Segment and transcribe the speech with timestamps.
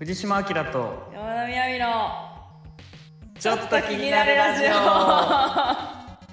[0.00, 1.86] 藤島明と山田みやびの
[3.38, 4.66] ちょっと気になるラジオ。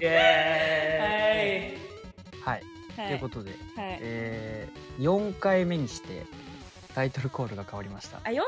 [0.00, 2.40] イエーイ。
[2.42, 2.62] はい、
[2.96, 3.08] はい。
[3.08, 3.58] ということで、はい。
[4.00, 6.24] えー、4回目にして
[6.94, 8.18] タイトルコールが変わりました。
[8.18, 8.42] あ4回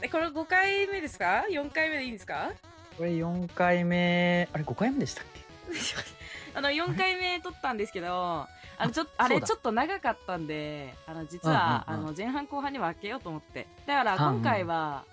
[0.00, 0.08] 目？
[0.08, 2.50] これ5回目ですか？4回目でいいんですか？
[2.96, 5.40] これ4回目あれ5回目でしたっけ？
[6.58, 8.46] あの4回目撮ったんですけど
[8.78, 12.06] あのちょっとあれちょっと長かったんであの実は、うんうんうん。
[12.06, 13.66] あの前半後半に分けようと思って。
[13.86, 15.04] だから今回は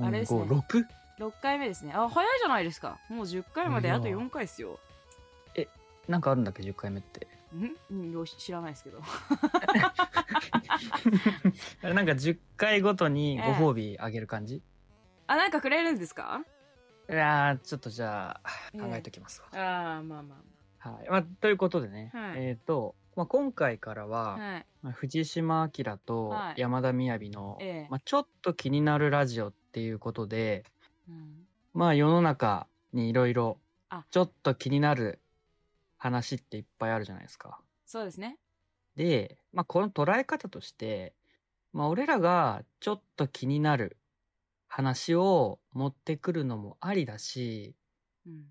[0.00, 0.42] あれですね。
[0.42, 0.84] 6
[1.18, 1.92] 6回目ですね。
[1.94, 2.98] あ早いじゃないですか。
[3.08, 4.78] もう10回まであといや4回ですよ。
[6.08, 7.28] なんかあるんだっけ？10回目って。
[7.54, 7.70] ん？
[7.90, 9.00] うんよし知らないですけど。
[11.82, 14.62] なんか10回ごとにご褒美あげる感じ、
[15.28, 16.42] あなんかくれるんですか？
[17.08, 18.80] いやーちょっとじゃあええ。
[18.80, 20.36] 考えときますわ、ああまあま
[20.82, 21.08] はい。
[21.08, 22.44] まあ、ということでね、はい。
[22.44, 24.66] えっ、と、まあ、今回からは、あはい。
[24.82, 26.60] まあ藤島明とはい。
[26.60, 27.88] 山田みやびの、ええ。
[27.90, 30.64] まあ、ちょっと気になるラジオっていうことで
[31.08, 31.46] うん。
[31.72, 33.58] まあ世の中にいろいろ
[33.90, 34.04] あ。
[34.10, 35.20] ちょっと気になる
[35.98, 37.60] 話っていっぱいあるじゃないですか。
[37.86, 38.38] そうですね。
[38.96, 41.14] で、まあ、この捉え方として、
[41.72, 43.96] まあ、俺らがちょっと気になる
[44.66, 47.76] 話を持ってくるのもありだし
[48.26, 48.46] うん。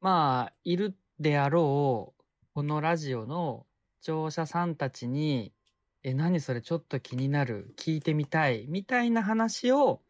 [0.00, 2.22] まあいるであろう
[2.54, 3.66] このラジオの
[4.00, 5.52] 視聴者さんたちに
[6.04, 10.02] 「え何それちょっと気になる聞いてみたい」みたいな話を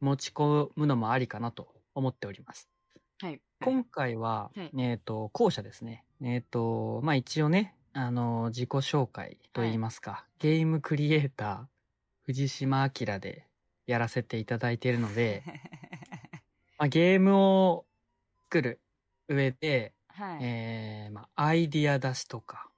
[0.00, 2.68] 持ち込むのもありかなと思っております。
[3.20, 6.04] はい今回は、はいえっ、と後者ですね。
[6.20, 11.66] えっ、とまあ一応ねあの自己紹介といいますか、ゲームクリエイター
[12.24, 13.46] 藤島明で
[13.86, 15.44] やらせていただいているので、
[16.76, 17.86] まあ、ゲームを
[18.50, 18.80] 作る
[19.28, 22.68] 上で、はい、えーまあ、アイディア出しとか、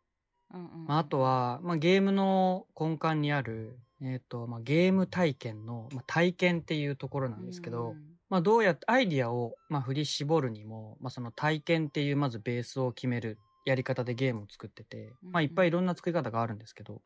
[0.52, 0.86] うんうんうん。
[0.86, 17.02] まあ、あとは、まあ、ゲームの根幹にある、えっ、と、まあ、ゲーム体験の、まあ、体験っていうところなんですけど、うんまあ、どうやってアイディアを、まあ、振り絞るにも、まあ、その体験っていうまずベースを決めるやり方でゲームを作ってて、まあ、いっぱいいろんな作り方があるんですけど、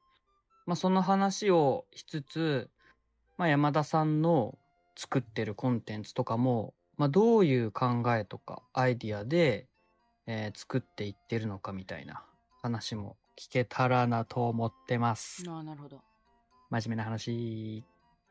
[0.67, 2.71] まあ、その話をしつつ、
[3.37, 4.59] まあ、山田さんの
[4.97, 9.67] 作ってるコンテンツとかも、まあ、どういう考えとかアイディアで、
[10.33, 12.23] えー作っていってるのかみたいな
[12.63, 15.43] 話も聞けたらなと思ってます。
[15.49, 16.01] ああなるほど
[16.71, 17.85] 真面目な話。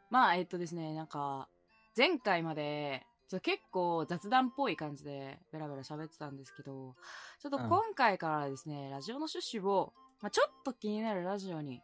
[0.09, 1.49] まあえっとですねなんか
[1.97, 3.05] 前回まで
[3.41, 6.95] 結構雑談っぽい感じでベラベラ喋ってたんですけど
[7.41, 11.81] ちょっと今回からですね、ラジオの趣旨を、まあ、ちょっと気になるラジオに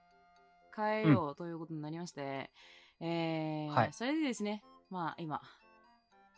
[0.75, 2.49] 変えようということになりまして、
[2.99, 5.41] えーはいそれでですねまあ今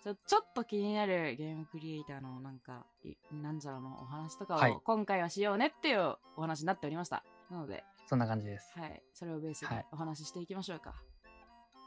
[0.07, 4.71] ちょちょっと気になるゲームクリエイターのなんかいなんじゃらのお話とかはい。
[4.71, 7.83] を今回はしようねっていうお話になっておりましたなので。
[8.05, 8.71] そんな感じです。
[8.79, 9.01] はい。
[9.13, 9.85] それをベースにはい。
[9.91, 10.93] お話ししていきましょうか。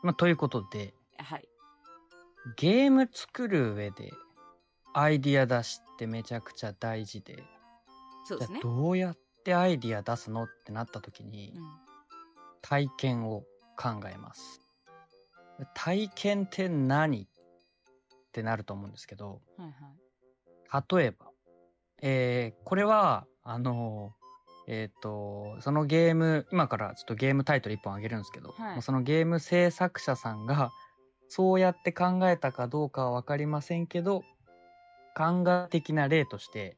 [0.02, 1.48] まあ、ということで、はい。
[2.56, 4.12] ゲーム作る上で
[4.92, 7.42] アイディア出しってめちゃくちゃ大事で、
[8.26, 8.60] そうですね。
[8.62, 11.62] どうやってアイディア出すのってなった時にうん。
[12.60, 13.44] 体験を
[13.78, 14.60] 考えます。
[15.74, 17.26] 体験って何
[18.30, 19.68] ってなると思うんですけど、はい
[20.72, 20.96] はい。
[20.96, 21.26] 例えば、
[22.00, 24.14] えーこれは、あの
[24.68, 28.82] えっ、と、そのゲーム、今からちょっとゲームタイトル1本あげるんですけど、はい。
[28.82, 30.70] そのゲーム制作者さんが、
[31.28, 34.22] そうやって考えたかどうかはわかりませんけど、
[35.16, 36.76] 考え的な例として、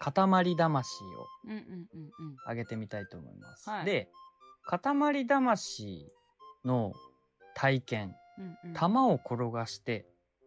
[0.00, 1.08] 塊魂を
[1.44, 2.36] うんうんうんうん。
[2.42, 3.70] 挙げてみたいと思います。
[3.70, 3.84] はい。
[3.84, 4.08] で、
[4.64, 6.12] 塊魂
[6.64, 6.94] の
[7.54, 8.74] 体験、うんうん。
[8.74, 10.04] 玉を転がして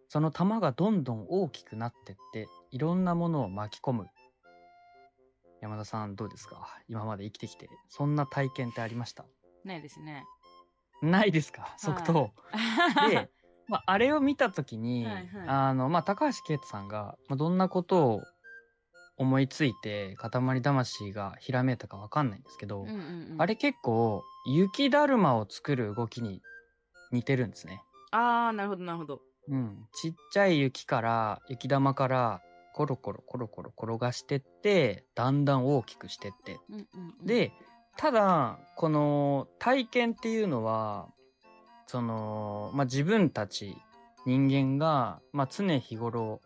[0.10, 4.08] その玉がどんどん大きくなってっていろんなものを巻き込む。
[5.62, 6.68] 山田さんどうですか？
[6.88, 9.26] 今まで生きてきてそんな体験ってありました？
[9.66, 10.24] ないですね。
[11.02, 11.74] ないですか？
[11.78, 12.32] 即答、
[13.10, 13.30] で、
[13.68, 15.48] まあ、あれを見た時に、はいはい。
[15.48, 18.22] あのまあ、高橋啓太さんが、まあ、どんなことを
[19.18, 22.96] 思いついて塊魂がひらめいたかわかんないんですけど、うんうん
[23.32, 23.42] うん。
[23.42, 26.42] あれ結構雪だるまを作る動きに
[27.12, 27.82] 似てるんですね。
[28.12, 32.42] ああなるほどなるほどうん、ちっちゃい雪から雪玉から
[32.74, 36.60] コロコロコロコロ転がしてってだんだん大きくしてって。
[36.70, 36.86] うんうん
[37.20, 37.26] うん。
[37.26, 37.52] で
[37.98, 41.08] ただこの体験っていうのは
[41.88, 43.76] その、まあ、自分たち
[44.26, 46.42] 人間が、まあ、常日頃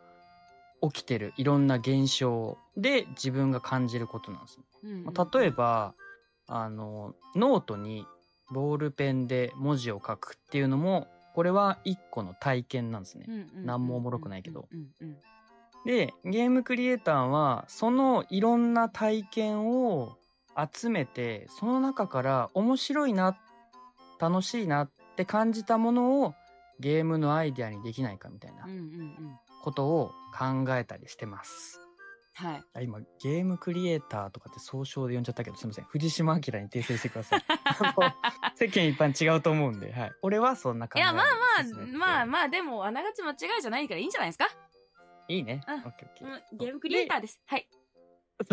[0.82, 4.58] 起きてるいろんな現象で自分が感じることなんです。
[4.58, 4.64] ね。
[4.84, 5.04] うんうん。
[5.04, 5.94] まあ例えば
[6.46, 8.06] あのノートに
[8.50, 13.26] ボールペンで文字を書くっていうのもこれは一個の体験なんですね。
[13.28, 14.68] うんうんうんうんなんもおもろくないけど
[15.84, 20.16] でゲームクリエイターはそのいろんな体験を
[20.72, 23.36] 集めてその中から面白いな
[24.20, 26.34] 楽しいなっって感じたものを
[26.80, 28.66] ゲームのアイデアにできないかみたいな。
[29.62, 31.81] ことを考えたりしてます。
[32.34, 32.64] はい。
[32.74, 35.84] あ今、ゲームクリエイターとかって総称で呼んじゃったけど、すみません。
[35.86, 37.42] 藤島明に訂正してください。
[38.56, 40.12] 世間一般違うと思うんで、はい。
[40.22, 41.34] 俺はそんな考えいや、まあまあ、
[41.98, 44.46] まあまあ、でも、あながち間違いじゃないからいいんじゃないですか？
[45.28, 45.60] いいね。
[45.68, 47.40] うんオッケーオッケーうんゲームクリエイターです。
[47.46, 47.68] はい。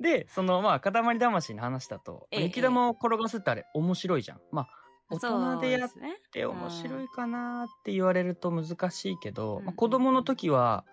[0.00, 4.40] で、その、まあ、塊魂の話だと、ええ雪玉を転がすってあれ、面白いじゃん。
[4.50, 4.68] まあ、
[5.10, 5.90] 大人でやっ。
[6.32, 10.84] て面白いかなって言われると難しいけど、うんまあ、子供の時は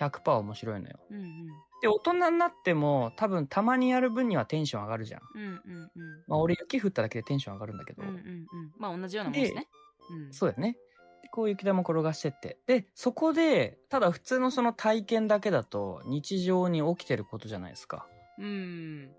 [0.00, 0.98] 100%面白いのよ。
[1.10, 1.46] うんうん。
[1.82, 5.20] で、大人になっても、多分たまにやる分にはテンション上がるじゃん。
[5.34, 5.90] うんうんうん。
[6.26, 8.46] まあ、俺雪降っただけでテンション上がるんだけど、うんうんうん。
[8.78, 9.68] まあ、同じようなもんですね。
[10.10, 10.32] うん。
[10.32, 10.76] そうだよね。
[11.22, 12.58] でこう雪玉転がしてって。
[12.66, 18.06] で、そこで、ただ普通のその体験だけだと日常に起きてることじゃないですか。
[18.38, 19.10] うん。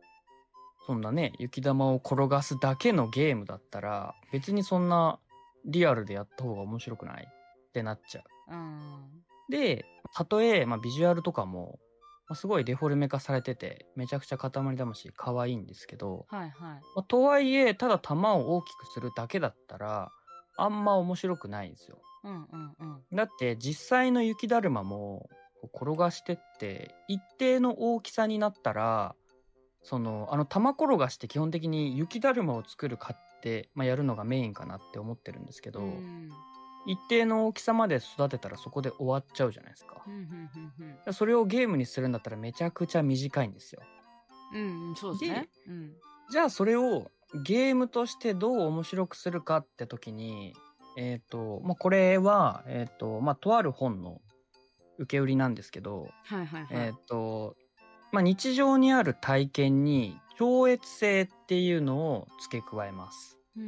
[0.85, 5.19] そんなね、雪玉を転がすだけのゲームだったら、別にそんな
[5.65, 8.53] リアルでやった方が面白くないってなっちゃう。
[8.53, 9.24] うん。
[9.50, 11.80] で、たとえ、まあ、ビジュアルとかも、
[12.27, 16.51] まあ、すごいデフォルメ化されてて、めちゃくちゃ塊魂可愛いんですけど、はいはい。
[16.51, 20.12] まあ、とはいえ、ただ玉を大きくするだけだったら、
[20.57, 22.00] あんま面白くないんですよ。
[22.24, 23.04] うんうんうん。
[23.13, 25.30] だって実際の雪だるまも
[25.63, 29.15] 転がしてって一定の大きさになったら
[29.83, 36.30] そのあの玉転がしって基本的に雪だるまを作るかって、まあ、やるのがメインかなって思ってるんですけど、うん
[36.88, 40.04] 一定の大きさまで育てたらそこで終わっちゃうじゃないですか
[41.12, 43.81] それをゲームにするんだったらめちゃくちゃ短いんですよ。
[44.54, 44.95] うん。
[44.95, 45.50] そうですね。
[45.68, 45.92] うん。
[46.31, 47.12] じゃあそれを
[47.44, 50.54] ゲームとしてどう面白くするかって時に、
[50.98, 54.22] えっ、と、まあ、これは、えっ、と、まあ、とある本の
[54.98, 56.10] 受け売りなんですけど。
[56.72, 57.56] えっ、と、
[58.12, 63.38] まあ、日常にある体験に超越性っていうのを付け加えます。
[63.57, 63.63] うん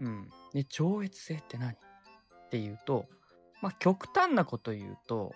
[0.00, 0.06] うん。
[0.06, 0.30] うん。
[0.54, 1.76] で、超越性って何？
[2.48, 3.06] っていうと、
[3.62, 5.32] まあ、極端なこと言うと、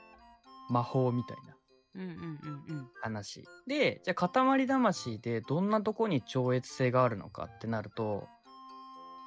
[0.71, 1.57] 魔法みたいな
[1.95, 2.89] うんうんうんうん。
[3.01, 3.45] 話。
[3.67, 8.27] で、じゃあ、塊魂でどんなとこに超越性があるのかってなると、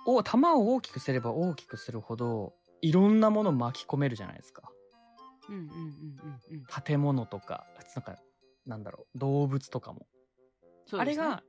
[0.07, 4.71] お、玉を大きくすれば大きくするほど、いろんなもの巻き込めるじゃないですか。
[5.47, 6.83] うんうんうんうんうん。
[6.83, 7.65] 建物とか、
[7.95, 8.15] なんか、
[8.65, 9.99] なんだろう、動物とかも。
[9.99, 11.43] ねあれが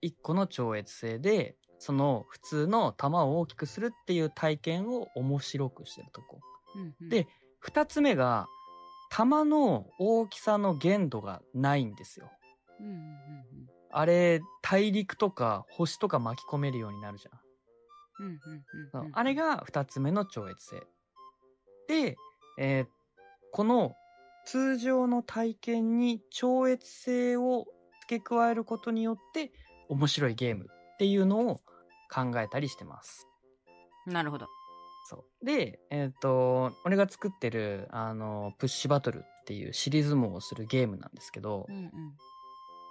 [0.00, 6.38] 一個の超越性で、その普通の玉を大きくするっていう体験を面白くしてるとこ。
[6.76, 7.26] うんうんで、
[7.58, 8.46] 二つ目が、
[9.10, 12.30] 玉の大きさの限度がないんですよ。
[12.78, 13.06] うんうんうん
[13.92, 17.40] あれ、大陸とか星とか巻き込めるようになるじゃん
[18.24, 18.40] うん
[18.94, 19.10] うんうん。
[19.12, 20.80] あれが二つ目の超越性。
[21.88, 22.16] で、
[22.58, 22.86] えー
[23.52, 23.96] この
[24.44, 27.66] 通常の体験に超越性を
[28.02, 29.50] 付け加えることによって
[29.88, 30.68] 面白いゲーム
[31.00, 31.62] っていうのを
[32.12, 33.26] 考えたりしてます。
[34.06, 34.48] なるほど。
[35.08, 35.46] そう。
[35.46, 41.90] で、えっ、と、俺が作ってる、あの、プッシュバトルっていう尻相撲をするゲームなんですけど、うんうん。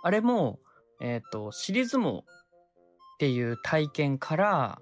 [0.02, 0.58] あれも、
[1.02, 2.24] えっ、と、尻相撲っ
[3.20, 4.82] ていう体験から、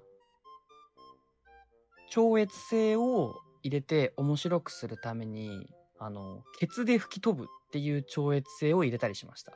[2.08, 9.52] 超越性を入れて面白くするために、あの、ケツで吹き飛ぶっていう超越性を入れたりしました。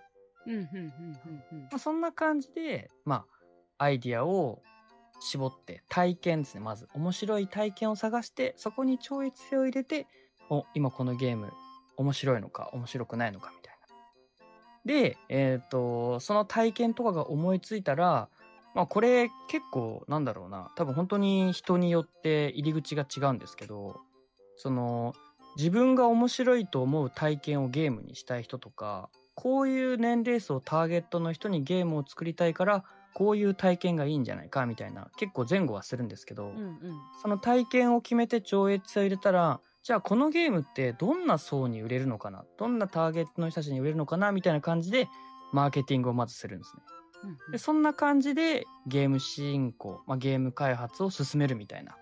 [1.79, 3.42] そんな感じで、まあ、
[3.79, 4.63] アイディアを
[5.21, 6.61] 絞って、体験ですね。
[6.61, 10.07] まず、面白い体験を探して、そこに超越性を入れて、
[10.51, 11.53] お、今このゲーム、
[11.97, 13.83] 面白いのか、面白くないのか、みたいな。
[14.85, 18.29] で、えっ、と、その体験とかが思いついたら、
[18.75, 24.01] まあ、これ結構、なんだろうな、多分本当に人によって入り口が違うんですけど、
[24.57, 25.15] その、
[25.57, 36.79] 自分が面白いと思う体験をゲームにしたい人とか、こういう年齢層ターゲットの人にゲームを作りたいから、こういう体験がいいんじゃないかみたいな、結構前後はするんですけど、うんうん
[37.21, 45.09] その体験を決めて超越性を入れたら、じゃあこのゲームってどんな層に売れるのかなどんなターゲットの人たちに売れるのかなみたいな感じで、
[45.53, 46.83] マーケティングをまずするんですね。
[47.25, 51.97] うんうんで、そんな感じでゲーム進行、まあ、ゲーム開発を進めるみたいな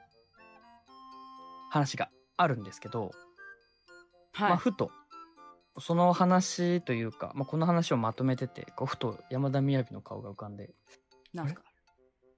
[1.71, 3.11] 話があるんですけど、
[4.38, 4.59] まあ、はい。
[4.59, 4.90] ふと、
[5.79, 10.71] その話というか、まあ、この話をまとめてて、こうふと山田みやびの顔が浮かんで、
[11.32, 11.62] なんすか？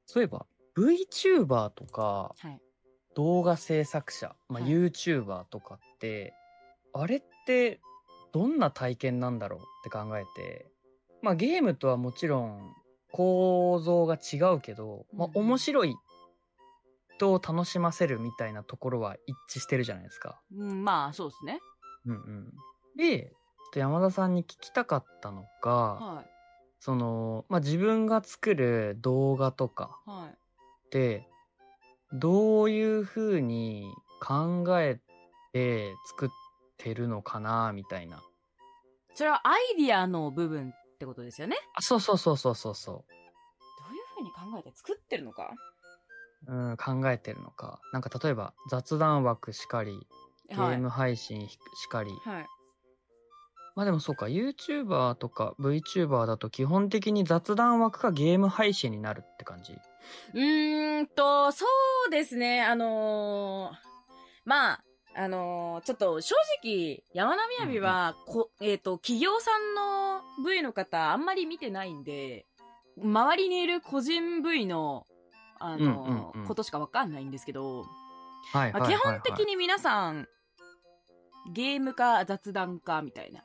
[0.07, 0.47] そういえば
[0.77, 2.61] VTuber とかはい。
[3.15, 6.33] 動画制作者、まあ、はい YouTuber とかって、
[6.95, 7.81] あれって
[8.33, 10.67] どんな体験なんだろうって考えて、
[11.21, 12.75] まあゲームとはもちろん
[13.11, 15.95] 構造が違うけど、まあ面白い
[17.19, 20.41] 人を楽しませるみたいなところは一致してるじゃないですか。
[20.57, 21.61] うん、まあ、そうですね。
[22.07, 22.53] うんうん。
[22.97, 23.31] で、
[23.77, 26.25] 山田さんに聞きたかったのが、は
[26.85, 30.11] その、まあ自分が作る動画とかい。
[30.11, 30.31] はい。
[30.33, 30.89] っ
[32.13, 34.99] どういう風に考え
[35.53, 36.29] て作っ
[36.79, 38.21] てるのかな、みたいな。
[39.15, 41.57] それはアイディアの部分ってことですよね？
[41.75, 43.05] あ、そうそうそうそうそうそど
[43.93, 45.55] ういうふうに考えて作ってるのか？
[46.49, 46.53] う。
[46.53, 47.79] うん、考えてるのか。
[47.93, 50.05] なんか例えば雑談枠しかり、
[50.49, 51.59] ゲーム配信し
[51.89, 52.11] かり。
[52.25, 52.47] はい。
[53.75, 53.77] はい。
[53.77, 59.73] まあでもそうか、YouTuber とか VTuber だと基本的に雑談枠がゲーム配信になるって感じ？
[60.35, 61.67] うーんと、そ
[62.09, 62.63] うですね。
[62.63, 63.77] あのー
[64.45, 72.47] まあ、あのーちょっと正直、山並みやびは、こえっ、と、企業さんの V の方、あんまり見てないんで、
[73.03, 75.07] 周りにいる個人 V の、
[75.59, 77.85] あのことしかわかんないんですけど、
[78.53, 78.95] はいはいはい、はい。
[78.95, 80.27] まあ基本的に皆さん、
[81.53, 83.45] ゲームか雑談かみたいな。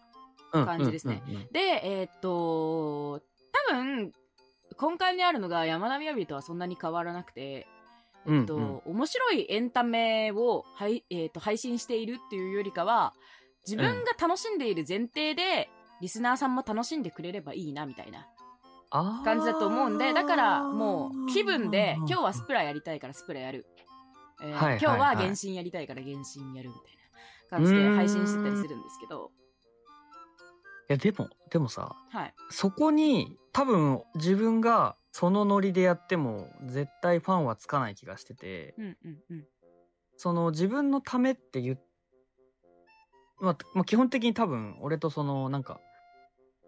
[0.65, 1.21] 感じですね。
[1.25, 1.41] うんうんうん。
[1.43, 1.51] うん。
[1.51, 3.21] で、えーっと、
[3.69, 4.13] 多分、
[4.79, 7.67] 根幹にあるのが山並みやびとはそんなに変わらなくて、
[8.27, 8.81] えっと、うん。
[8.85, 13.13] 面白いエンタメを、はいえーっと配信しているっていうよりかは、
[13.65, 15.69] 自分が楽しんでいる前提で、
[16.01, 18.27] リスナーさんも楽しんでくれればいいな、みたいな
[19.23, 23.65] 感じだと思うんで、だからもう気分で、今日はスプラやりたいからスプラやる。
[24.41, 24.79] えーはいはいはい。
[24.79, 26.83] 今日は原神やりたいから原神やるみたい
[27.51, 29.46] な感じで配信してたりするんですけど、い
[30.88, 32.34] やでも、でもさ、はい。
[32.50, 39.46] そこに多分自分がそのノリでやっても絶対ファンはつかない気がしてて、うんうんうん。
[40.15, 41.79] その自分のためって言っ
[43.39, 45.79] まあ、まあ、基本的に多分俺とそのなんか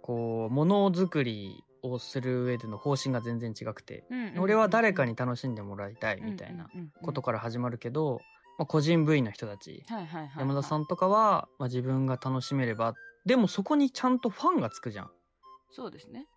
[0.02, 6.70] こうものづくりをする上での方針が全然違くて、うんうんうん俺は誰かに楽しんでもらいたいみたいな
[7.04, 8.20] ことから始まるけど、
[8.58, 12.94] まあ、個人部員の人たち、はいはいはいはい、山田さんとかは、まあ、自分が楽しめれば
[13.26, 15.12] でもそこにちゃんとファンがつくじゃん。
[15.72, 16.28] そうですね。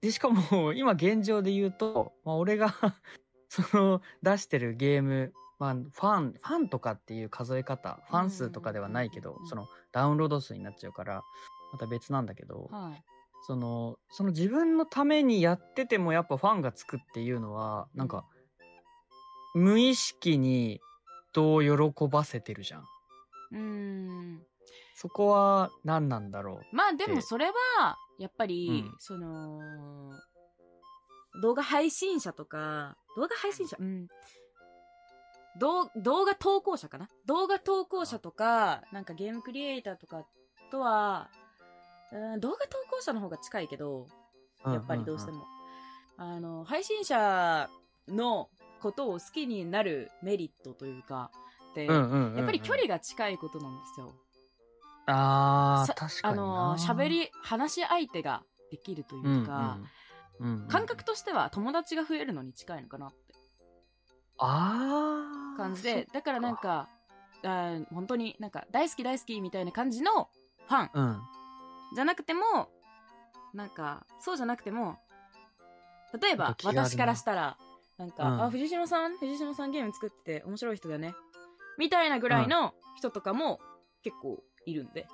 [0.00, 2.74] でしかも 今現状で言うと、まあ、俺が
[3.48, 11.22] その出してるゲーム、まあ、ファンファンとかっていう数え方ファン数とかではないけど、うんそのダウンロード数になっちゃうから
[11.72, 13.04] また別なんだけど、はい。
[13.46, 18.26] そのその自分のためにやっててもやっぱファンがつくっていうのはなんか
[19.54, 20.80] 無意識に
[21.32, 22.84] 人を喜ばせてるじゃん。
[23.52, 24.46] うーん
[25.04, 29.60] そこは何なんだろまあでもそれはやっぱり、うんその
[31.42, 34.08] 動画配信者とか動画配信者うん
[35.60, 37.08] 動動画投稿者かな？
[37.26, 40.24] 動画投稿者とかなんかゲームクリエイターとか
[40.70, 41.28] とは
[42.12, 44.06] うん動画投稿者の方が近いけど
[44.66, 44.72] う。
[44.72, 45.44] やっぱりどうしても。
[46.16, 47.68] あの、配信者
[48.08, 48.48] の
[48.80, 51.30] ことを好きになるメリットというか、
[51.74, 54.14] で、うんうんうんうんやっぱり距離が近いことなんですよ。
[55.06, 59.28] あーさ確かになあの、喋り、話し相手ができるというか、
[60.40, 63.16] うんうんうんうん感覚としては友達が増えるのに近いのかなって。
[64.38, 66.88] ああ感じで、だからなんか、
[67.44, 70.28] あー本当になんか大好き大好きみたいな感じの
[70.66, 70.90] ファン。
[70.92, 71.22] うん。
[71.94, 72.42] じゃなくても、
[73.52, 74.98] なんか、そうじゃなくても、
[76.20, 77.56] 例えば私からしたら、
[77.96, 78.42] なんか、うん。
[78.42, 81.14] あ、藤島さん藤島さんゲーム作ってて面白い人だよね。
[81.78, 83.60] みたいなぐらいの人とかも
[84.02, 85.06] 結構いるんで、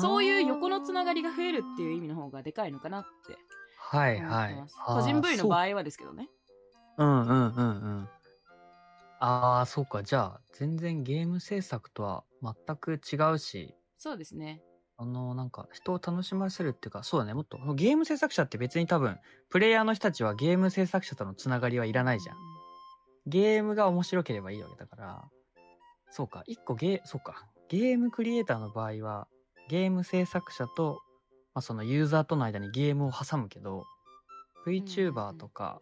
[0.00, 3.36] そういう横のつながりが増えるっていう意味の方がでかいのかなって
[3.94, 6.28] はい思はい個人部位の場合はですけどね。
[6.98, 7.04] う。
[7.04, 7.70] んうんうんう
[8.02, 8.08] ん。
[9.20, 10.02] ああそうか。
[10.02, 13.74] じゃあ全然ゲーム制作とは全く違うし。
[13.98, 14.62] そうですね。
[14.96, 17.34] あのなんか人を楽しませるっていうかそうだね。
[17.34, 19.18] もっとゲーム制作者って別に多分
[19.48, 22.36] プレイヤーの人たちはゲーム制作者とのつながりはいらないじゃん。
[23.26, 25.24] ゲームが面白ければいいわけだから。
[26.10, 26.42] そうか。
[26.46, 29.26] 一個ゲーそうかゲームクリエイターの場合は
[29.68, 31.00] ゲーム制作者と、
[31.54, 33.84] まあ、そのユーザーとの間にゲームを挟むけど
[34.66, 35.80] VTuber とか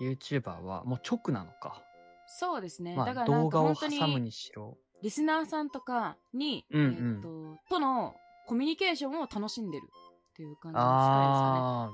[0.00, 1.82] YouTuber はもう直なのか、
[2.26, 2.96] そうですね。
[2.96, 4.78] まあ、だからなんか動画を本当挟むににしろ。
[5.02, 6.92] リスナーさんとかに、うんうん。
[6.92, 7.20] えーっ
[7.68, 8.14] と、との
[8.46, 11.90] コミュニケーションを楽しんでるっていう感じですか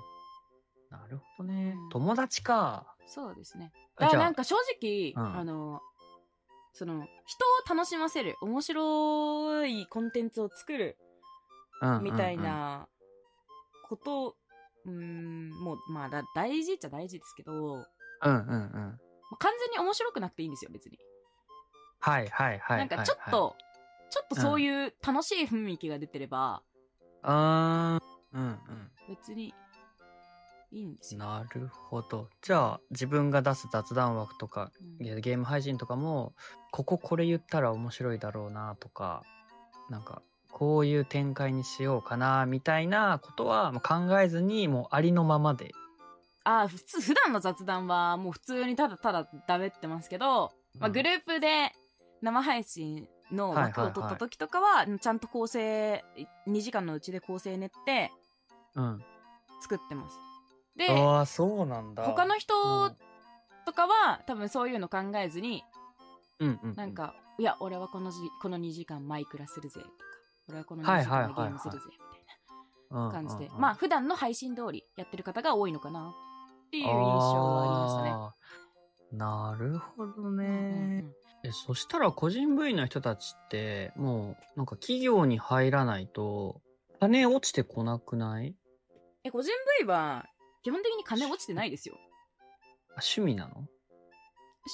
[0.91, 0.99] ね。
[1.01, 1.89] なるほどね、うん。
[1.91, 2.95] 友達か。
[3.07, 3.73] そうですね。
[3.99, 5.39] だからなんか正直、うん。
[5.39, 5.81] あの、
[6.73, 10.97] その、人を楽しませる、面白いコンテンツを作る、
[12.03, 12.89] みたいな
[13.89, 14.37] こと、
[14.85, 17.85] うーん、もう、まあだ、大事っちゃ大事ですけど、うん
[18.23, 18.73] うんうん。
[18.73, 18.99] ま
[19.33, 20.99] あ完全に面白くなくていいんですよ、別に。
[22.01, 22.79] はいはいはい。
[22.79, 23.57] なんかちょっと、
[24.11, 26.63] ちょっとそういう楽しい雰囲気が出てれば、
[27.23, 28.39] あー。
[28.39, 28.91] うんうん。
[29.09, 29.55] 別に
[30.71, 31.21] いいんですよ。
[31.21, 34.71] なるほどじゃあ自分が出す雑談枠とか
[35.01, 36.35] うんゲゲーム配信とかも
[36.71, 39.23] こここれ言ったら面白いだろうなとか
[39.89, 45.73] なんかこういう展開にしようかなみたいなことは考えずにもうありのままで
[46.45, 51.73] あー普通、普段の雑談はもう普通にただただ喋ってますけど、まあ、うんグループで
[52.23, 56.03] 生配信の枠を取った時とかは、ちゃんと構成、
[56.47, 58.11] 2時間のうちで構成練って
[58.75, 59.05] うん。
[59.61, 60.17] 作ってます。
[60.79, 62.05] で、ああ、そうなんだ。
[62.05, 62.55] 他の人
[63.67, 65.65] とかは多分そういうの考えずに、
[66.39, 66.75] うんうん。
[66.77, 69.93] なん、か、いや、俺はこのじこの2時間マイクラするぜとか、
[70.49, 71.99] 俺はこの2時はいはいはいはい間ゲームするぜみたい
[72.91, 79.19] うんな感じで、うんうんまあ普段の配信通りやってる方が多いのかなっていう印象はありましたね。
[79.19, 80.45] なるほどね。
[80.45, 86.61] うんうんうんえ、そしたら個人部員の人たちって、もう、なんか企業に入らないと、
[86.99, 88.57] 金落ちてこなくない？
[89.23, 90.27] え、個人部位は
[90.69, 91.95] 基本的に金落ちてないですよ。
[92.95, 93.55] あ趣味なの？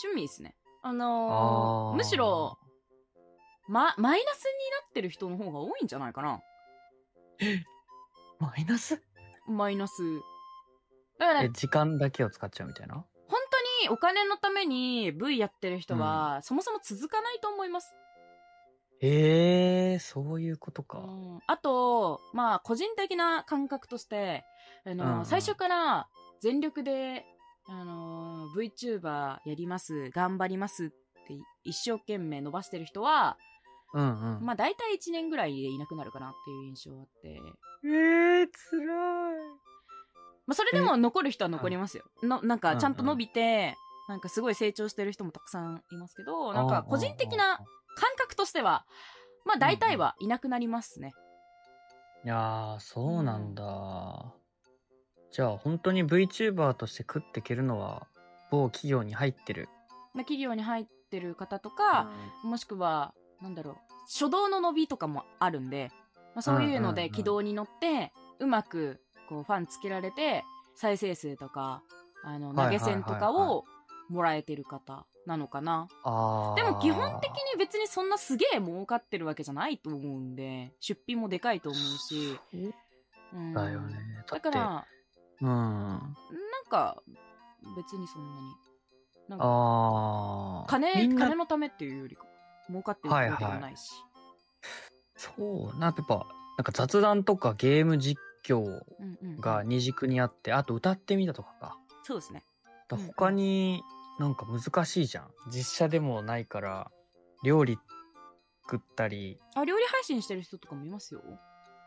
[0.03, 0.57] 趣味ですね。
[0.83, 2.59] あのーむしろ、
[3.69, 4.51] ま、マイナスに
[4.83, 6.41] なってる人の方が多いんじゃないかな。
[8.41, 9.01] マイナス？
[9.47, 10.03] マイナス。
[11.21, 12.95] だから、え、時間だけを使っちゃうみたいな？
[12.97, 13.05] 本
[13.85, 17.95] 当にお金のために V やってる人は、そもそも続かないと思います。
[19.01, 20.99] へえー、そういうことか。
[20.99, 24.45] うんあと、まあ、個人的な感覚として、
[24.85, 26.09] あの、うんうん最初から
[26.41, 27.25] 全力で、
[27.67, 30.95] あの、VTuber やります、頑張りますって
[31.65, 33.39] 一生懸命伸ばしてる人は、
[33.95, 34.45] うんうん。
[34.45, 37.41] まあ、大体1年ぐらいでいなくなるかなっていう印象があって、
[37.85, 39.65] えー、つらい。
[40.47, 42.05] まあ、それでも残る人は残りますよ。
[42.23, 43.77] のなんか、うんうんちゃんと伸びて、
[44.09, 47.65] なんかすごい成長してる人もたくさんいますけど、なんか個人的な感
[48.19, 48.85] 覚としては、
[49.45, 51.15] まあ大体はいなくなりますね。
[52.25, 54.33] いやー、そうなんだ。
[55.31, 58.07] じゃあ、本当に VTuber として食っていけるのは、
[58.51, 59.69] 某企業に入ってる。
[60.15, 62.11] まあ企業に入ってる方とか、
[62.43, 63.75] もしくは、なんだろう、
[64.07, 65.91] 初動の伸びとかもあるんで、
[66.35, 70.45] まあ、そういうので軌道に乗って、うまくこうファンつけられて、
[70.77, 71.83] 再生数とか、
[72.25, 73.65] あの、投げ銭とかを
[74.09, 75.88] もらえてる方なのかな。
[76.57, 82.39] でも基本的に別にそんなすげえ儲かってるわけじゃないと思うんで、出費もでかいと思うし。
[83.32, 83.97] うんだよね。
[84.30, 84.87] だから、
[85.41, 85.49] うん。
[85.49, 86.00] なん
[86.71, 87.02] か、
[87.76, 88.43] 別にそんなに。
[89.28, 90.67] なんか、ああ。
[90.69, 92.26] 金、金のためっていうよりか、
[92.69, 93.93] 儲かってるわけでもないし。
[95.17, 96.26] そう、なんかやっぱ、
[96.58, 101.78] なんか雑談とかゲーム実況うんうんうんが二軸にあって、あと歌ってみたとかか。
[102.04, 102.45] そうですね。
[102.89, 103.82] 他に
[104.19, 105.31] なんか難しいじゃん。
[105.50, 106.91] 実写でもないから、
[107.43, 107.79] 料理
[108.63, 109.39] 作ったり。
[109.55, 111.21] あ、料理配信してる人とかもいますよ。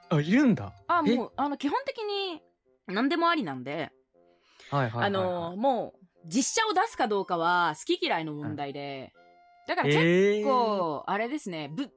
[0.10, 0.74] あ、いるんだ。
[0.88, 1.16] あ、え？
[1.16, 2.42] もう、あの、基本的に
[2.88, 3.92] 何でもありなんで、
[4.70, 9.14] はいはいはいはい、あの、もう、実写を出すかどうかは好き嫌いの問題で、
[9.68, 11.90] だから結えー、構、あれですね、ぶ、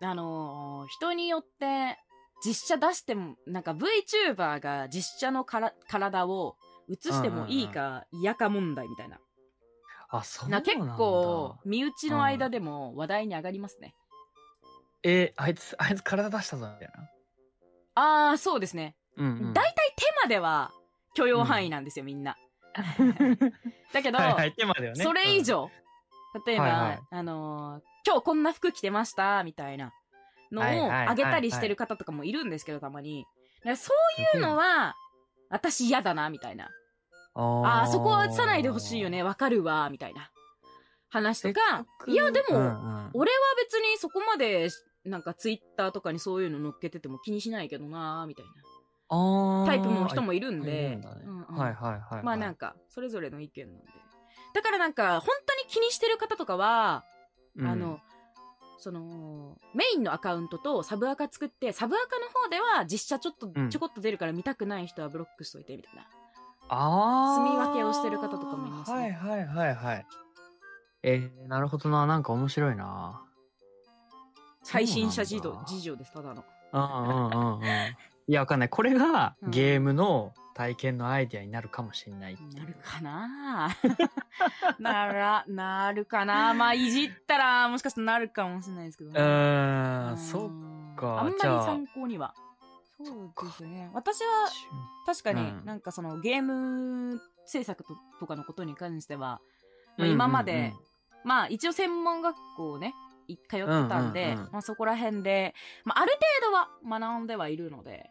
[0.00, 1.98] あのー人によって、
[2.44, 6.56] 実写出しても、なんか VTuber が実写のから体を
[6.88, 9.18] 映してもいいか嫌か問題みたいな。
[10.10, 10.72] あ、そうななんだ。
[10.72, 13.94] 結構、身内の間でも話題に上がりますね。
[15.02, 17.10] えーあいつ、あいつ体出したぞ、みたいな。
[17.94, 18.96] あー、そうですね。
[19.16, 19.52] うん、うん。
[19.52, 20.70] 大体手までは
[21.14, 22.36] 許容範囲なんですよ、みんな。
[23.92, 25.04] だけど、 はいはい、手まではね。
[25.04, 25.70] それ以上、
[26.46, 29.90] 例えば、はいはいあのー今日こんな服着てました、みたいな
[30.52, 33.26] のをあげたりしてる方とかもいるんですけど、たまに。
[33.76, 33.94] そ
[34.34, 34.94] ういうのは、
[35.48, 36.68] 私嫌だな、みたいな。
[37.36, 40.30] うん、ああー、そこは映映さないでほしいよね、わかるわ、みたいな。
[41.14, 43.10] 話とか、かいや、でも、うんうん。
[43.14, 44.68] 俺は別にそこまで、
[45.04, 48.46] なんかツイッターとかにそういうの載っけてても気にしないけどな、みたい
[49.08, 49.66] あなー。
[49.66, 50.98] タイプの人もいるんで。
[51.48, 52.24] はいはいはいはい。
[52.24, 53.92] まあなんか、それぞれの意見なんで。
[54.54, 57.04] だからなんか、本当に気にしてる方とかは、
[57.56, 57.66] うん。
[57.66, 58.00] あの、
[58.78, 63.70] その、メインのアカウントとサブアカ作って、サブアカの方では実写ちょっとうん。
[63.70, 66.06] ちょこっと出るから見たくない人はブロックしといてみたいな。
[66.76, 70.06] あー住み分けをしてる方とかもいますねはいはいはいはい。
[71.02, 72.06] えー、なるほどな。
[72.06, 73.20] なんか面白いな。
[74.66, 76.44] 配信者事情事情です、ただの。
[76.72, 77.64] うんうんうんうん。
[78.26, 78.68] いや、わかんない。
[78.70, 82.38] これがうんゲームの体験のアイディアになるかもしれない。
[82.54, 83.68] なるかな
[84.78, 89.20] なら、なるかなまあ、いじったら、もしかしたらなるかもしれないですけどうね。
[89.20, 92.34] ー、うんそっかあんまり参考には。
[93.04, 93.90] そうですね。
[93.92, 94.48] 私は、
[95.06, 95.64] 確かにうん。
[95.64, 99.40] なんかそのゲーム制作ととかのことに関しては、
[99.96, 100.72] まあうん今まで、
[101.24, 102.94] まあ一応専門学校をね、
[103.28, 106.12] い通ってたんで、うんうんうんまあそこら辺で、まあある
[106.42, 108.10] 程度は学んではいるので、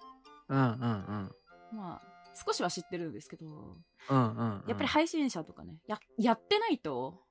[0.50, 1.32] うんうんうん。
[1.78, 2.14] まあ
[2.46, 3.56] 少しは知ってるんですけど、うん
[4.10, 4.64] うんうん。
[4.68, 7.22] やっぱり配信者とかね、や、やってないと、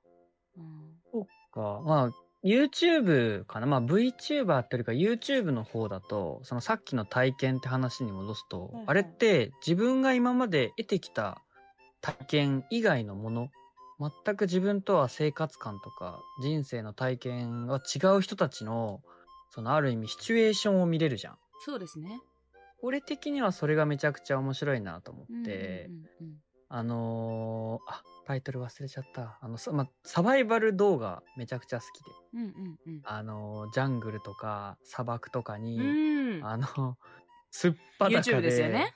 [0.57, 1.81] うん、か。
[1.85, 2.11] まあ、
[2.43, 3.67] YouTube かな？
[3.67, 11.41] まあ VTuber っていうか YouTube の方だと、そのさっきの体験って話に戻すと、はいはいあれって自分が今まで得てきた
[12.01, 13.49] 体験以外のもの、
[14.25, 19.01] 全く自分とは生活感とか人生の体験が違う人たちの、
[19.49, 21.37] そのある意味シチュエーションを見れるじゃん。
[21.65, 22.19] そうですね。
[22.81, 26.42] 俺的にはそれがめちゃくちゃ面白いなと思って、うんうんうん
[26.75, 29.37] あのーあ、タイトル忘れちゃった。
[29.41, 32.11] あの、さま、サバイバル動画めちゃくちゃ好きで。
[32.33, 36.43] うんうんうんあのージャングルとか砂漠とかに、うん。
[36.43, 36.97] あの、
[37.51, 38.41] すっぱだかで。
[38.41, 38.95] ですよね。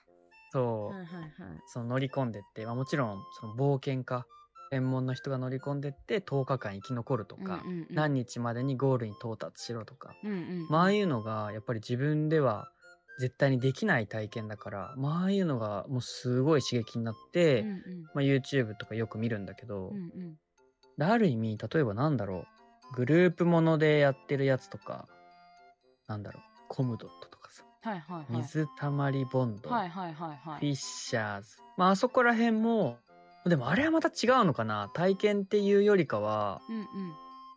[0.51, 1.31] そう、はいはいはい。
[1.67, 4.25] その乗り込んでって、まあもちろん、その冒険家、
[4.71, 12.71] 専門の人が乗り込んでって10日間生き残るとか、うんうんうん何日までにゴールに到達しろとか、うんうんまあああいうのがやっぱり自分では
[13.19, 20.35] 絶対にできない体験だから、まあああいうのがもうすごい刺激になって、うんうんまあ YouTube とかよく見るんだけど、うんうん
[20.97, 22.45] である意味、例えばなんだろ
[22.91, 25.07] う、グループものでやってるやつとか、
[26.07, 28.41] なんだろう、コムドットとかさ、はいはいはい。
[28.41, 30.59] 水たまりボンド、はいはいはいはい。
[30.59, 31.57] フィッシャーズ。
[31.77, 32.97] まああそこら辺も、
[33.45, 36.85] でもあれはまた違うのかな体験っていうよりかは、うんうん。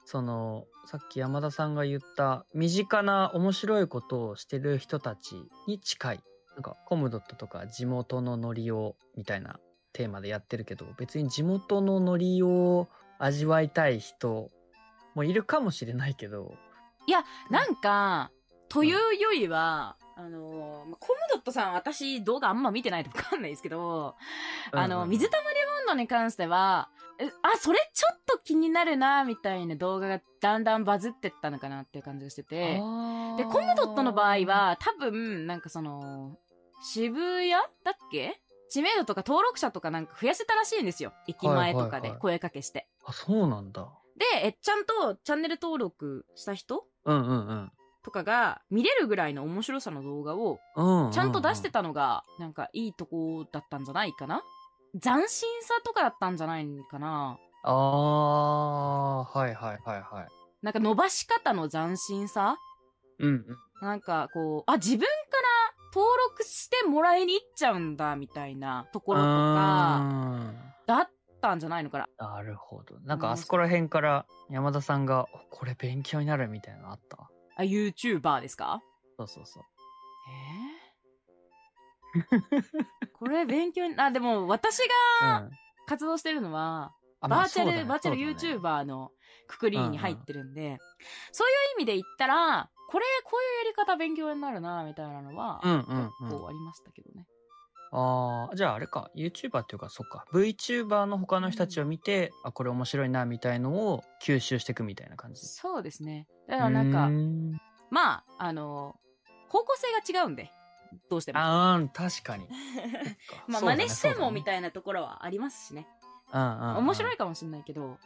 [0.05, 6.21] その、さっき山田さんが言った、身近な面白いことをしてる人たちに近い。
[6.55, 9.61] なんか、コムドットとか地元のノリを、みたいな
[9.93, 12.89] テーマでやってるけど、別に地元のノリを
[13.19, 14.51] 味わいたい人
[15.15, 16.55] もいるかもしれないけど、
[17.51, 18.31] なんか、
[18.69, 24.17] というよりは、あの、まコムドットさん私動画あんま見てないとわかんないですけど、
[24.73, 25.45] あの、うんうん水溜り
[25.87, 27.00] ボンドに関しては、え
[27.43, 36.39] あ、それちょっと気になるな、みたいな動画がだんだんバズってったのかなっていう感じがしてて、で、コムドットの場合、は、多分、なんかその、
[36.83, 38.41] 渋谷だっけ？
[38.71, 41.13] 知名度とか登録者とかなんか増やせたらしいんですよ。
[41.27, 42.87] 駅前とかではいはいはい声かけして。
[43.05, 43.89] あ、そうなんだ。
[44.17, 46.87] で、え、ちゃんとチャンネル登録した人？
[47.05, 51.07] うんうんとかが見れるぐらいの面白さの動画をうん。
[51.07, 51.13] うん。
[51.13, 54.43] ちゃんと出してたのが、なんかいいとこだったんじゃないかな？
[54.99, 60.29] 斬新さとかだったんじゃないかなああ、はいはいはいはい。
[60.63, 62.59] なんか伸ばし方の斬新さ？
[63.19, 63.47] うんうん。
[63.87, 65.13] なんかこう、あ、自分から
[65.95, 70.53] 登録してもらいに行っちゃうんだみたいなところとか、
[70.87, 71.09] だっ
[71.41, 72.07] たんじゃないのかな。
[72.19, 72.99] うんなるほど。
[73.01, 77.31] なんかあそこら辺から山田さんが、これ勉強になるみたいなのあった？
[77.57, 78.81] あ、YouTuber ですか？
[79.19, 79.63] そうそうそう。
[80.31, 80.70] えー？
[83.13, 84.79] これ勉強に、あ、でも私
[85.21, 85.51] がうん。
[85.87, 87.89] 活動してるのは、あまあバーチャル、そうだね。
[87.89, 89.11] バーチャル YouTuber の
[89.47, 90.79] くくりに入ってるんで、
[91.33, 96.11] そういう意味で言ったら、これ、こういうやり方勉強になるな、みたいなのは、うんうんうん。
[96.29, 97.27] 結構ありましたけどね。
[97.93, 105.45] ああ、じゃああれか、YouTuber っていうか、そっか、VTuber の他の人たちを見て、あ、これ面白いな、みたいのを吸収していくみたいな感じ。
[105.47, 106.29] そうですね。
[106.49, 107.53] だからなんかん。
[107.91, 108.97] まあ、あの、
[109.49, 110.51] 方向性が違うんで、
[111.09, 111.39] どうしても。
[111.39, 112.49] あー、確かに。
[113.47, 115.87] まあ、真似してもみいたいなところはありますしね。
[116.33, 116.55] な。
[116.55, 117.99] うんうんうん面白いかもしれないけど。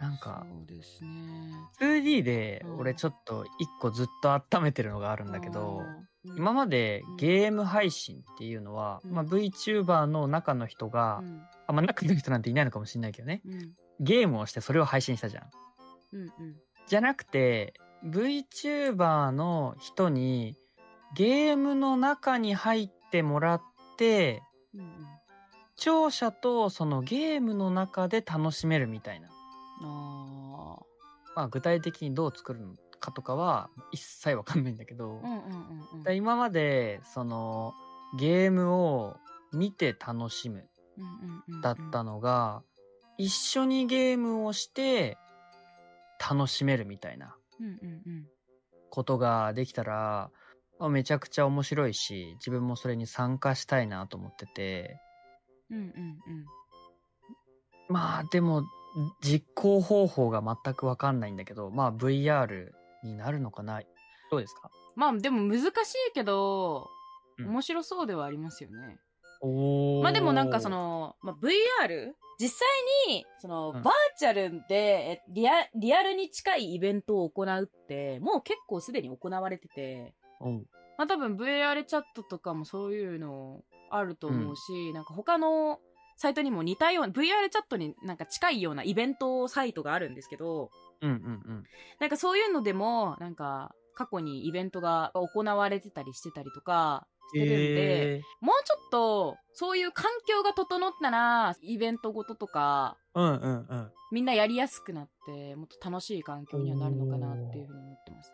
[0.00, 1.10] なんか、そうですね。
[1.80, 5.82] 2D でうん俺ちょっと一個ずっと温めてるのがあるんだけど、
[6.24, 15.50] うん、今までうんゲーム配信っていうのは、うんまあ、VTuber の中の人が、うん、あ、まあ、中の人なんていないのかもしれないけどね、うん、ゲームをしてそれを配信したじゃん。
[16.12, 16.30] うん、うん。
[16.86, 17.74] じゃなくて、
[18.04, 20.56] VTuber の人に
[21.14, 23.62] ゲームの中に入ってもらっ
[23.96, 24.42] て、
[24.74, 24.86] うんうん。
[25.76, 29.28] 視聴者とそのゲームの中で楽しめるみたいな。
[29.82, 30.78] あ
[31.34, 36.02] まあ具体的にどう作るのかとかは一切わかんないんだけど、ーうんうんうんうん。
[36.02, 37.72] だ今までその
[38.18, 39.16] ゲームを
[39.52, 40.68] 見て楽しむ
[41.62, 42.62] だったのが、
[43.16, 45.16] 一緒にゲームをして
[46.20, 47.34] 楽しめるみたいな
[48.90, 50.39] ことができたら、まあ
[50.88, 54.98] めちゃくちゃ面白いし、自分もそれに参加したいなと思ってて、
[55.70, 55.92] うんうんうん。
[57.88, 58.64] まあでも
[59.22, 62.70] 実行方法が全くわかんないんだけど、まあ VR
[63.04, 63.82] になるのかな。
[64.30, 64.70] どうですか？
[64.96, 65.72] まあでも難しい
[66.14, 66.88] けど、
[67.38, 67.46] うん。
[67.48, 68.98] 面白そうではありますよね。
[69.42, 72.12] おまあでもなんかそ、の、まあ、VR?
[72.38, 72.68] 実際
[73.08, 73.82] に、その、うん。
[73.82, 80.66] バーチャルでえリア、リアルに近いイベントを行うって、もう結構すでに行われてて、うん
[80.98, 85.80] まあ多分 VR チャットとかもそういうのあると思うし、なんか他の
[86.16, 91.18] サイトにも似たような、VR チャットになんか近いようなイベントサイトがあるんですけど、うんうんう
[91.54, 91.64] ん。
[91.98, 103.90] なんかそういうのでも、なんか過去にイベントが行われてたりしてたりとかしてるんで、えもうちょっとそういう環境が整ったら、イベントごととか、ー、うんうんうん。
[104.12, 108.30] みんなやりやすくなって、もっと楽しい環境にはなるのかなっていうふうに思ってます。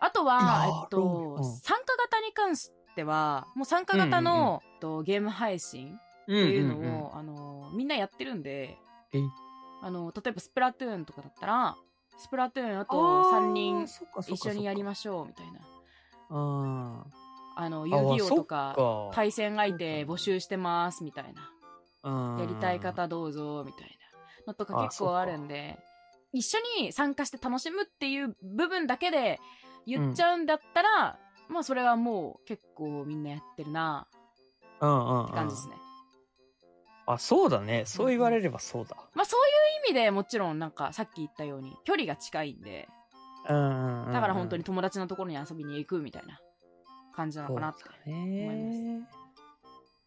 [0.00, 8.76] あとは、えっと参加型に関しては、もう参加型の、えっとゲーム配信っていうのを、あの、みんなやってるんで、
[9.12, 9.18] え？
[9.82, 11.76] あの、例えばスプラトゥーンとかだったら、
[12.18, 13.86] スプラトゥーンあと3人
[14.28, 15.60] 一緒にやりましょうみたいな。
[16.30, 17.04] あ
[17.56, 19.10] あの、遊戯王とか、か。
[19.12, 21.50] 対戦相手募集してますみたいな。
[22.02, 23.98] うんやりたい方どうぞみたい
[24.46, 25.78] なのとかあ結構あるんで、
[26.32, 29.38] 一緒に参加して楽しむっていう部分だけで
[29.86, 34.06] 言っちゃうんだったら、まあそれはもう結構みんなやってるな
[34.80, 35.24] うんうんうん。
[35.24, 35.74] って感じですね。
[37.06, 37.84] あそうだね。
[37.86, 38.96] そう言われればそうだ。
[39.14, 42.88] まあそういう意味でもちろんなんかさっき言ったように距離が近いんで、
[43.48, 46.38] うんうんうんだから本当に友達のところに遊びに行くみたいな
[47.14, 49.00] 感じなのかなってそうだね。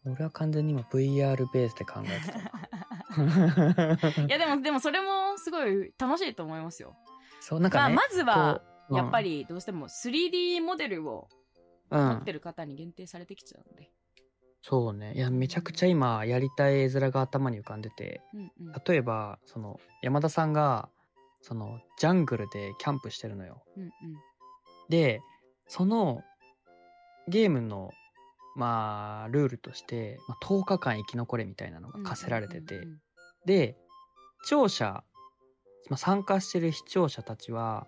[0.06, 2.38] 俺は完全に今 VR ベースで考えてた
[4.22, 6.90] いやでもでもそれもすごい楽しいと思いますよ。
[6.90, 11.28] まあそうなんかねまずはこうやっぱりどうしても 3D モデルを
[11.90, 13.90] うん持ってる方に限定されてきちゃうんで。
[14.62, 15.14] そうね。
[15.14, 18.72] いやめちゃくちゃ今やりたい絵面が頭に浮かんでてうんうん。
[18.86, 20.88] 例えばその山田さんが
[21.42, 23.62] そのジャングルでキャンプしてるのよ。
[23.76, 23.90] うんうん。
[24.88, 25.20] で
[25.68, 26.22] その
[27.28, 27.90] ゲームの
[28.56, 32.82] まあルールとして、まあ、10日間生き残れみたいなのが課せられてて、うん。
[32.82, 33.00] うんうん
[33.46, 33.76] で
[34.44, 35.04] 視聴者、
[35.88, 37.86] まあ、参加してる視聴者たちは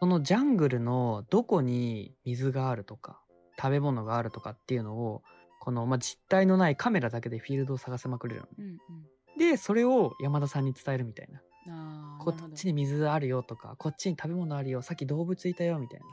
[0.00, 3.20] そのジャングルのどこに水があるとか
[3.56, 5.22] 食べ物があるとかっていうのを
[5.60, 8.52] この、まあ、実体のないカメラだけでフィールドを探せまくれるのね。
[8.58, 8.78] うんうん。
[9.38, 11.40] でそれを山田さんに伝えるみたいな。
[12.20, 16.06] こっちに水あるよとかこっちに食べ物あるよさっき動物いたよみたいな。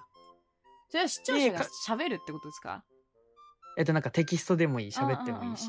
[0.89, 2.83] それは視聴者が喋るってことですか？
[3.77, 5.67] えっとなんかテキストでもいい喋ってもいいし。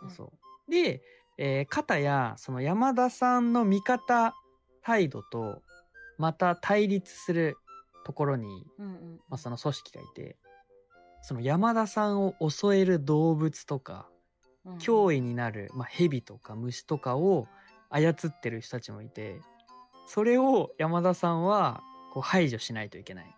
[0.00, 0.32] そうそ
[0.68, 0.70] う。
[0.70, 1.02] で、
[1.38, 4.34] えー、片やその山田さんの味方
[4.82, 5.62] 態度と
[6.18, 7.56] また対立する
[8.04, 9.20] ところに、うんうん。
[9.28, 10.36] まあ、その組織がいて
[11.22, 14.08] その山田さんを襲える動物とか
[14.64, 14.78] うんうん。
[14.78, 17.46] 脅威になる、まあ、蛇とか虫とかを
[17.90, 19.40] 操ってる人たちもいて
[20.06, 23.36] それを山田さんはこう排除しないといけない。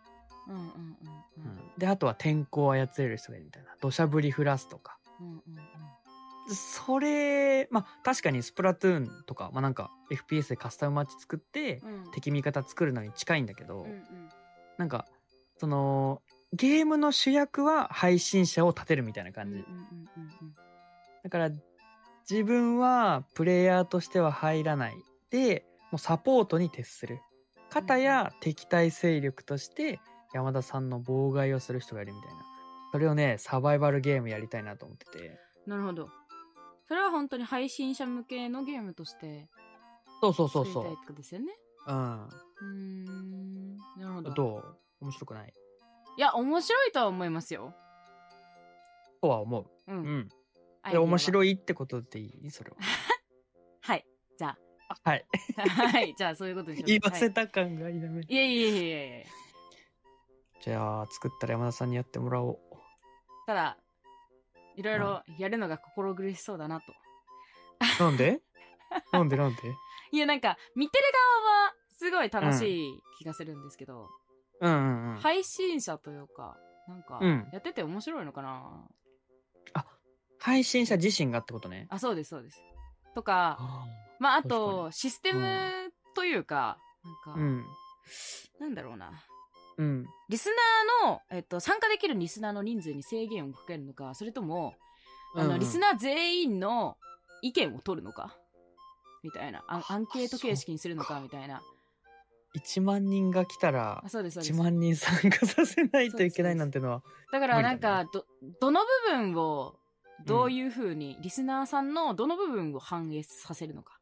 [0.48, 0.68] うんうんうんう
[1.38, 3.70] うんん、であとは天候を操れる人がいるみたいな。
[3.80, 4.98] 土砂降り降らすとか。
[5.20, 5.44] うんうんうん
[6.48, 12.10] それまあ確かにスプラトゥーンとかまあなんか FPS でカスタムマッチ作ってうん。
[12.12, 14.04] 敵味方作るのに近いんだけど、うんうん。
[14.78, 15.06] なんか
[15.56, 16.20] その
[16.52, 19.64] ゲームの主役は配信者を立てるみたいな感じ、
[21.24, 21.50] だから
[22.30, 24.94] 自分はプレイヤーとしては入らない
[25.30, 27.20] でもうサポートに徹する。
[27.70, 29.98] 片や敵対勢力として
[30.32, 32.36] 山田さんの妨害をする人がいるみたいな。
[32.92, 35.38] それをねサバイバルゲームやりたいなと思ってて。
[35.66, 36.08] なるほど
[36.86, 39.48] それは本当に配信者向けのゲームとして
[40.20, 41.52] そうそうそうそ作りたいってことですよね？
[41.86, 42.24] ううん。
[42.24, 44.30] うーんなるほど。
[44.32, 45.04] どう？
[45.04, 45.52] 面白くない？
[46.16, 47.74] いや面白いとは思いますよ。
[49.20, 49.66] とは思う。
[49.88, 50.18] ううん。
[50.20, 50.28] ん
[50.82, 51.06] アイデアは。
[51.06, 52.50] で面白いってことでいい？
[52.50, 52.76] それは。
[53.80, 54.06] はい。
[54.38, 54.48] じゃ
[54.88, 55.10] あ。
[55.10, 55.26] はい。
[55.56, 56.14] あ はい。
[56.16, 56.86] じゃあそういうことにしよう。
[56.88, 58.26] 言わせはいた感が否める。
[58.28, 59.26] いやいやいやいやいや。
[60.62, 62.58] じゃあ作ったら山田さんにやってもらおう。
[63.46, 63.76] ただ
[64.76, 64.98] いろい。
[64.98, 66.94] ろやるのが心苦しそうだなと。
[68.00, 68.40] なんで？
[69.12, 69.36] なんで？
[69.36, 69.62] なんで？
[70.12, 71.04] いやなんか見てる
[71.42, 74.08] 側はすごい楽しい気がするんですけど、
[74.60, 74.72] うん。
[74.72, 76.56] うんうん配信者というか
[76.88, 77.48] なんかうん。
[77.52, 78.88] やってて面白いのかな、
[80.38, 81.86] 配信者自身がってことね。
[81.90, 82.60] あそうですそうです。
[83.14, 83.86] とかあ
[84.18, 85.40] まああとシステム
[86.14, 86.78] というか、
[87.26, 87.64] なんか、うん。
[88.60, 89.12] なんだろうな
[89.76, 90.06] うん。
[90.28, 90.50] リス
[91.02, 94.74] ナーの、えっと、参加できるリスナーの人数に制限をかけるのかそれとも
[95.36, 95.52] あの、うん。
[95.52, 96.96] うんリスナー全員の
[97.42, 98.36] 意見を取るのか？
[99.22, 99.64] みたいな。
[99.68, 101.20] アンアンケート形式にするのか？
[101.20, 101.60] みたいな。
[102.56, 104.52] 1万人が来たらあそうですそうです。
[104.54, 108.24] 1万人参加させないといけないなんてのはだからなんか、ど
[108.60, 109.74] どの部分を
[110.24, 113.98] どういうふうに、リスナーさんのどの部分を反映させるのか？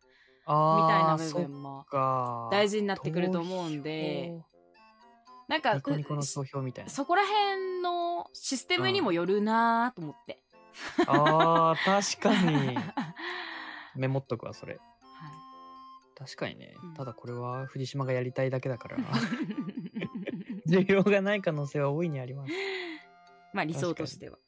[0.46, 2.48] みたいな部分もか。
[2.50, 4.38] 大事になってくると思うんで
[5.48, 6.90] なんかニコニコのう投票みたいな。
[6.90, 10.42] そこら辺のシステムにもよるなと思って、
[11.06, 12.74] あー確かに。
[12.76, 12.82] は
[13.96, 14.78] いメモっとくわそれ。
[16.16, 16.94] 確かにね、うん。
[16.94, 18.98] ただこれは藤島がやりたいだけだから。
[20.68, 22.52] 需要がない可能性は大いにあります。
[23.52, 24.38] まあ理想としては。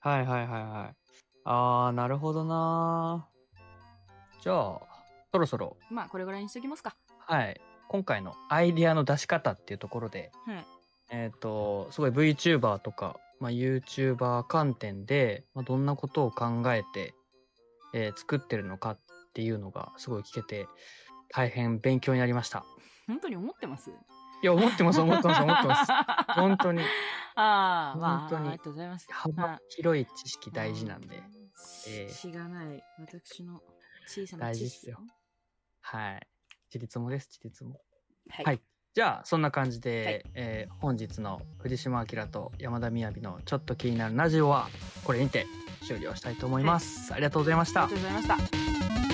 [0.00, 0.96] はいはいはいはい。
[1.44, 3.28] あーなるほどな
[4.40, 4.80] じゃあ
[5.32, 5.76] そろそろ。
[5.90, 6.96] まあこれぐらいにしときますか。
[7.18, 10.66] はい今回のアイディアの出し方っていうところではい。
[11.10, 17.14] えっ、とすごい VTuber とか、まあ、YouTuber 観点で、まあ、どんなことを考えて、
[17.94, 18.98] えー作ってるのかっ
[19.32, 20.66] ていうのがすごい聞けて
[21.30, 22.64] 大変勉強になりました。
[23.06, 23.90] 本当に思ってます？
[23.90, 25.92] いや思ってます思ってます思ってます。
[26.38, 26.82] 本当に。
[27.34, 28.48] ああまあ本当に。
[28.48, 29.06] ありがとうございます。
[29.10, 31.24] 幅まあ広い知識大事なんで、うん。
[31.88, 32.08] えー。
[32.10, 32.84] しがない。
[33.00, 33.60] 私の
[34.06, 35.00] 小さな大事知識っすよ。
[35.80, 36.28] はい。
[36.70, 37.80] ちりつもです、ちりつも。
[38.30, 38.44] はい。
[38.44, 38.60] はい
[38.94, 44.68] じゃあ、そんな感じで、はいえー本日の藤島明と山田みやびのちょっと気になるラジオは、
[45.04, 45.46] これにて
[45.86, 47.12] 終了したいと思います。
[47.12, 48.10] ありがとうございましたありがとう。
[48.10, 48.36] ございま
[48.96, 49.07] した。